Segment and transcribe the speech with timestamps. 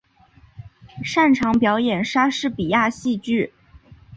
[1.03, 3.53] 擅长表演莎士比亚戏剧。